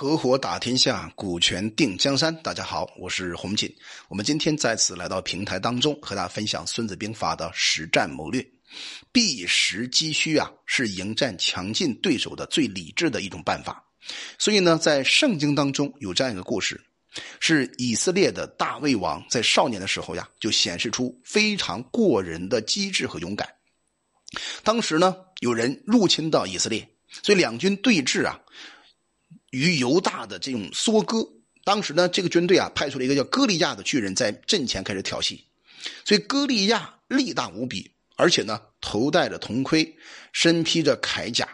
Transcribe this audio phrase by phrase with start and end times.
[0.00, 2.32] 合伙打天下，股权定江山。
[2.40, 3.68] 大家好，我是洪锦。
[4.06, 8.40] 我们今天再次来到平台当中，和大家分享《孙子兵法》的实战谋略。
[9.10, 13.84] 避实击虚啊，是迎战强劲对手的最理智的一种办法。
[14.38, 16.80] 所以呢，在圣经当中有这样一个故事，
[17.40, 23.52] 是以色列的大卫王在少年的时候呀，就显示出非常过人的机智和勇敢。
[24.62, 26.88] 当时呢，有人入侵到以色列，
[27.20, 28.38] 所以两军对峙啊。
[29.50, 31.26] 与犹大的这种梭割，
[31.64, 35.38] 当时呢，这个军队啊派出了一个叫歌利亚的巨人，在阵前开始挑衅，
[36.04, 39.96] 所以歌利亚力大无比，而且呢头戴着铜盔，
[40.32, 41.48] 身披着铠甲，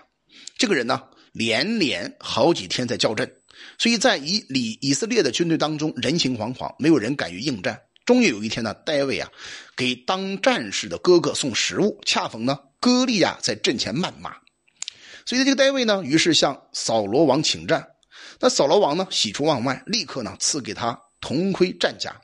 [0.59, 3.33] 这个人呢连连好几天在叫阵，
[3.79, 7.81] 所以在以以以色列的军队当中人心惶惶，没有人敢于应战。
[8.05, 9.31] 终于有一天呢，戴维啊
[9.75, 14.37] 给当战士的哥哥送食物，恰逢呢歌利亚在阵前谩骂。
[15.27, 17.87] 所以这个戴维呢，于是向扫罗王请战。
[18.41, 22.15] 那扫罗王呢，喜出望外，立刻呢赐给他铜盔战甲。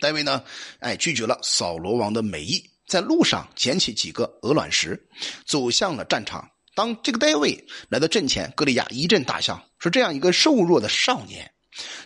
[0.00, 0.42] 戴维呢，
[0.80, 5.08] 哎，拒绝了扫罗王的美意，在路上捡起几个鹅卵石，
[5.46, 6.48] 走向了战场。
[6.74, 11.50] 当这个戴维来到阵前，歌利亚一阵大笑，说：“这样一个瘦弱的少年，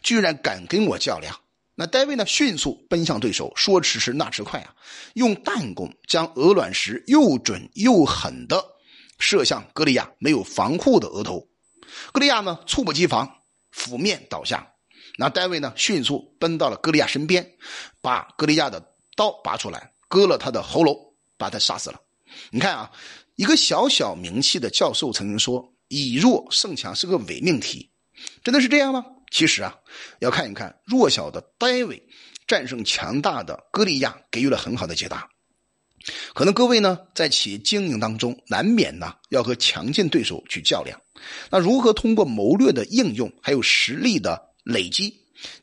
[0.03, 1.39] 居然敢跟我较量！”
[1.75, 4.75] 那戴维呢，迅速奔向对手，说迟迟那迟快啊，
[5.15, 8.65] 用弹弓将鹅卵石又准又狠的。
[9.23, 11.49] 射向歌利亚没有防护的额头，
[12.13, 13.33] 歌利亚呢猝不及防，
[13.71, 14.67] 俯面倒下。
[15.17, 17.49] 那戴维呢迅速奔到了歌利亚身边，
[18.01, 20.97] 把歌利亚的刀拔出来，割了他的喉咙，
[21.39, 22.01] 把他杀死了。
[22.51, 22.91] 你看啊，
[23.37, 27.89] 一个小小名气的教授曾经说：“以弱胜强是个伪命题。”
[28.43, 29.05] 真的是这样吗？
[29.31, 29.73] 其实啊，
[30.19, 32.03] 要看一看弱小的戴维
[32.49, 35.29] 战胜强大的歌利亚，给予了很好的解答。
[36.35, 41.01] 可能各位呢，在企业经营当中，难免呢要和强劲对手去较量。
[41.51, 45.15] 那如何通过谋略的应用，还有实力的累积，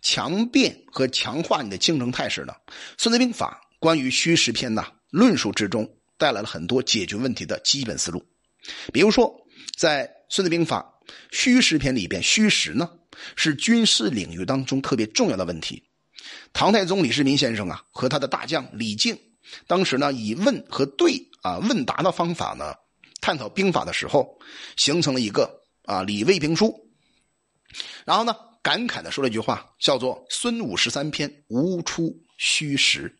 [0.02, 2.54] 强变和强化你的竞争态势呢？
[2.98, 8.24] 《孙子兵法》关于虚实篇呢，论述之中带来了很多解决问题的基本思路。
[8.94, 9.36] 比如说，
[9.78, 10.86] 在《孙子兵法》
[11.32, 12.90] 虚实篇里边，虚实呢
[13.36, 15.84] 是军事领域当中特别重要的问题。
[16.54, 19.18] 唐太宗李世民先生啊，和他的大将李靖。
[19.68, 22.74] 当时呢，以问和对啊问答的方法呢，
[23.22, 24.40] 探讨兵法的时候，
[24.78, 26.90] 形成了一个啊李卫兵书。
[28.06, 33.16] 然后呢，感慨的说了一句话，叫做“孙武十三篇，无出虚实”，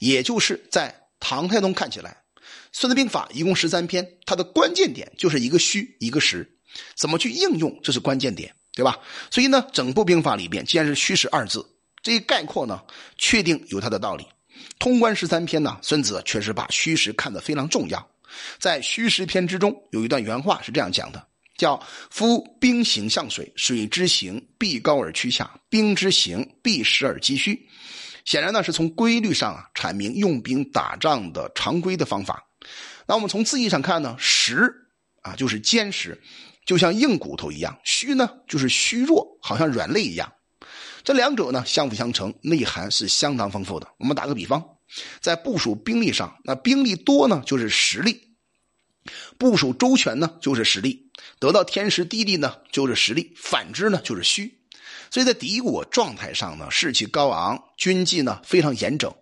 [0.00, 2.22] 也就是在唐太宗看起来，
[2.72, 6.58] 《孙子兵法》一共十三篇，它的关键点就是一个虚一个实，
[6.96, 8.98] 怎么去应用，这是关键点，对吧？
[9.30, 11.64] 所以呢，整部兵法里边既然是虚实二字，
[12.02, 12.82] 这一概括呢，
[13.16, 14.26] 确定有它的道理。
[14.78, 18.10] 通关十三篇呢，孙子确实把虚实看得非常重要。
[18.58, 21.24] 在虚实篇之中，有一段原话是这样讲的
[21.56, 27.68] ：“叫夫兵行向水，水之行必高而趋下，兵之行必实而击虚。”
[28.24, 32.42] 显然呢，是从规律上啊阐明用兵打仗的常规的方法。
[33.06, 34.72] 那我们从字义上看呢，实
[35.22, 36.20] 啊就是坚实，
[36.66, 40.32] 就像硬骨头一样；虚呢就是虚弱，好像软肋一样。
[41.04, 43.86] 这两者呢相辅相成，内涵是相当丰富的。
[43.98, 44.64] 我们打个比方，
[45.20, 48.14] 在部署兵力上，那兵力多呢就是实力；
[49.36, 54.58] 部署周全呢就是实力；得到天时地利呢就是实力；反之呢就是虚。
[55.10, 59.14] 所以在敌我状态上呢，士气高昂，军纪呢非常严整，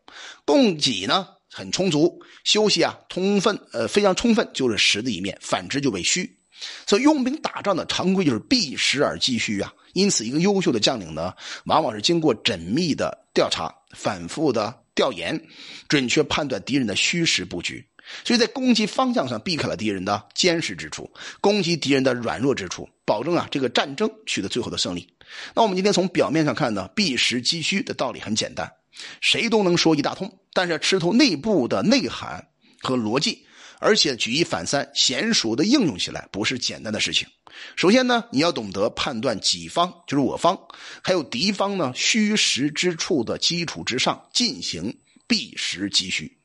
[0.44, 6.38] 供给呢很充足，休息啊充分，呃非常充分，就是实的一面；反之就为虚。
[6.86, 9.72] 所以用兵打仗的常规就是避实而击虚啊。
[9.92, 11.34] 因此，一个优秀的将领呢，
[11.66, 15.38] 往往是经过缜密的调查、反复的调研，
[15.86, 17.86] 准确判断敌人的虚实布局。
[18.24, 21.08] 所以在攻击方向上避开了敌人的坚实之处，
[21.40, 25.08] 攻击敌人的软弱之处，保证啊这个战争取得最后的胜利。
[25.54, 28.70] 那我们今天从表面上看呢，避实击虚的道理很简单，
[29.20, 32.48] 谁都能说一大通，但是吃透内部的内涵
[32.80, 33.46] 和逻辑。
[33.82, 37.26] 而且举一反三，娴熟的应用起来不是简单的事情。
[37.74, 40.56] 首先呢，你要懂得判断己方就是我方，
[41.02, 44.96] 还有敌方呢虚实之处的基础之上进行
[45.26, 46.38] 避实击虚。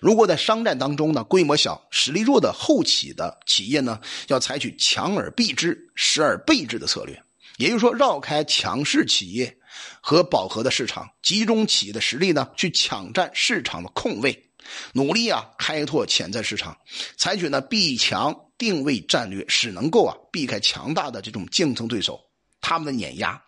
[0.00, 7.20] 如果在商战当中呢，规模小、实力弱的后起的企业呢，要采取强而避之、实而备之的策略，
[7.58, 9.58] 也就是说，绕开强势企业
[10.00, 14.47] 和饱和的市场，集中企业的实力呢，去抢占市场的空位。
[14.92, 16.76] 努力啊，开拓潜在市场，
[17.16, 22.20] 采取呢避强定位战略，使能够啊避开强大的这种竞争对手
[22.60, 23.42] 他们的碾压。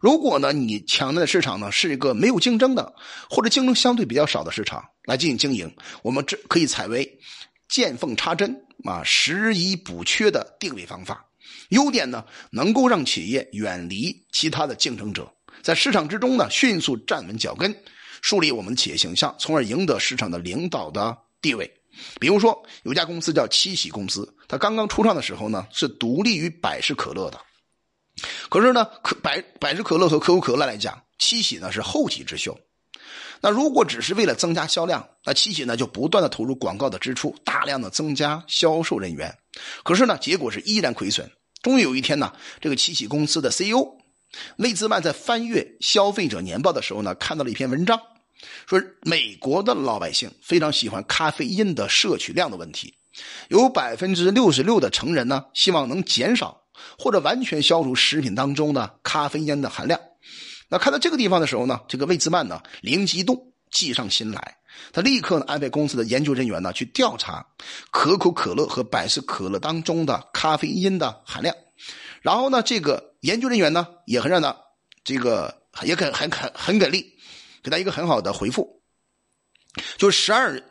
[0.00, 2.94] 如果呢你抢占的市场呢是一个没有竞争的，
[3.30, 7.18] 或者竞争相对比较少的市场来进行经营，我们这可以采为
[7.68, 8.54] 见缝插针
[8.84, 11.24] 啊，拾遗补缺的定位方法。
[11.70, 15.32] 优点呢，能够让企业远离其他的竞争者，
[15.62, 17.74] 在市场之中呢迅速站稳脚跟，
[18.22, 21.70] 树立我们的企业形象，从而赢得市场的领导的地位。
[22.20, 27.40] 比如说，有家公司叫七喜公司，它刚刚初创的时候呢，是独立于百事可乐的。
[28.48, 32.58] 可是呢，可百百事可乐和可口可乐来讲，七喜呢是后起之秀。
[33.40, 39.36] 那如果只是为了增加销量，那七喜呢就不断的投入广告的支出，大量的增加销售人员。
[39.84, 41.30] 可是呢，结果是依然亏损。
[41.62, 43.98] 终于有一天呢，这个七喜公司的 CEO
[44.56, 48.00] 魏兹曼在翻阅消费者年报的时候呢，看到了一篇文章。
[48.66, 52.94] 说美国的老百姓非常喜欢咖啡因的摄取量的问题，
[53.48, 56.62] 有百分之六十六的成人呢希望能减少
[56.98, 59.98] 或者完全消除食品当中的咖啡因的含量。
[60.68, 64.58] 那看到这个地方的时候呢，这个魏兹曼呢灵机一动，计上心来，
[64.92, 67.46] 他立刻呢安排公司的研究人员呢去调查
[67.90, 71.56] 可口可乐和百事可乐当中的咖啡因的含量，
[72.20, 74.56] 然后呢这个研究人员呢也很让他
[75.04, 77.12] 这个也很很很很给力。
[77.62, 78.80] 给他一个很好的回复，
[79.98, 80.62] 就十二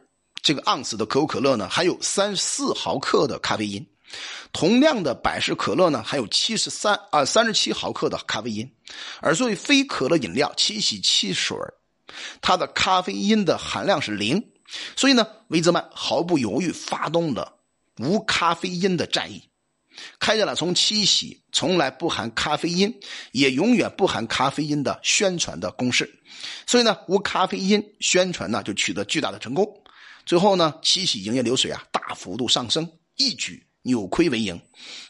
[0.42, 3.84] 这个盎司的可口可乐呢，含有三四毫克的咖啡因；
[4.54, 8.74] 同量的百事可乐呢，含有七十三啊三十七毫克的咖啡因。
[9.20, 11.58] 而作为非可乐饮料七喜汽水
[12.40, 14.42] 它的咖啡因的含量是零。
[14.96, 17.58] 所以呢，维泽曼毫不犹豫发动了
[17.98, 19.44] 无咖啡因的战役。
[20.20, 22.94] 开展了从七喜从来不含咖啡因，
[23.32, 26.10] 也永远不含咖啡因的宣传的攻势，
[26.68, 29.66] 所以呢，无咖啡因宣传呢就取得巨大的成功。
[30.26, 34.60] 最后呢，七喜营业流水啊大幅度上升，一举扭亏为盈。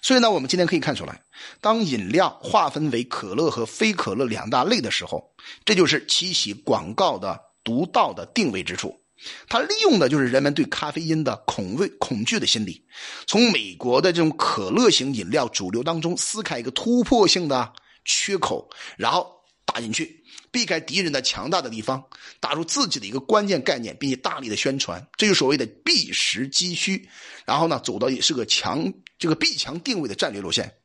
[0.01, 1.21] 所以呢，我们今天可以看出来，
[1.61, 5.33] 当饮料划分为可乐和非可乐两大类的时候，
[5.63, 9.04] 这就是七喜广告的独到的定位之处。
[9.47, 12.85] 他利用的就是人们对咖啡因的恐畏、恐惧的心理，
[13.25, 17.73] 从美国的这种可乐型饮料主流当中撕开一个突破性的
[18.03, 22.03] 缺口，然后打进去，避开敌人的强大的地方，
[22.39, 27.09] 打入自己的一个关键概念，并且大力的宣传，这就所谓的避实击虚，
[27.45, 30.75] 然后呢，走到也是个强这个避强定位的战略路线。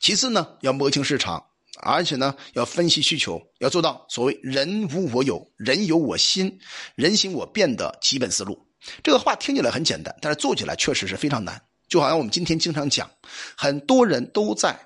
[0.00, 1.47] 其次呢，要摸清市场。
[1.82, 6.58] 而且呢，要分析需求，要做到所谓“人无我有，人有我心，
[6.94, 8.66] 人心我变”的基本思路。
[9.02, 11.60] 这个话听起来很简单，但是做起来确实是非常难。
[11.88, 13.10] 就好像我们今天经常讲，
[13.56, 14.78] 很多人都在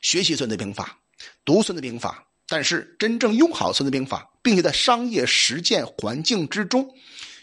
[0.00, 0.98] 学习《孙子兵法》，
[1.44, 6.88] 读《孙子兵法》，但是真正用好《孙子兵法》，并且在商业实践环境之中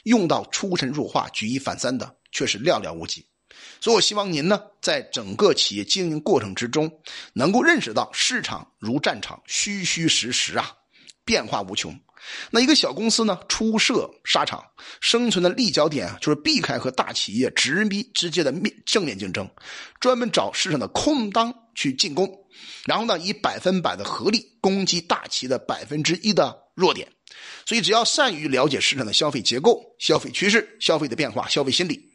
[0.03, 3.25] 用到出神入化、举一反三的，却是寥寥无几。
[3.81, 6.91] 所以，我希望您呢，在整个企业经营过程之中，
[7.33, 10.71] 能够认识到市场如战场，虚虚实实啊，
[11.23, 11.97] 变化无穷。
[12.51, 14.63] 那一个小公司呢，初涉沙场，
[14.99, 19.49] 生存的立脚点啊，就是避开和大企业直逼直接的面正面竞争，
[19.99, 22.29] 专门找市场的空当去进攻，
[22.85, 27.07] 然后呢，以百分百的合力攻击大企业的百分之一的弱点。
[27.65, 32.08] 所以，只要善于了解市场的消费结构、消费趋势、消费的变化、消费心理。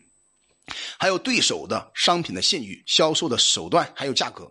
[0.98, 4.50] 还有对手的商品的信誉、销售的手段，还有价格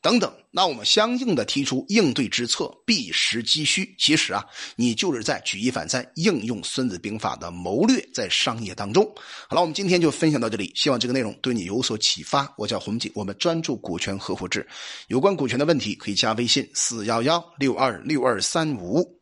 [0.00, 3.94] 等等，那我们相应的提出应对之策，避实击虚。
[4.00, 4.44] 其实啊，
[4.74, 9.04] 你就是在举一反三，应用《孙子兵法》的谋略在商业当中。
[9.48, 12.52] 好了，我们今天就分享到这里，希望这个内容对你有所启发。
[12.58, 14.66] 我叫洪锦，我们专注股权合伙制，
[15.06, 19.21] 有关股权的问题可以加微信四幺幺六二六二三五。